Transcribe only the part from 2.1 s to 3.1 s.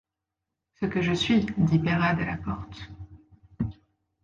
à la porte.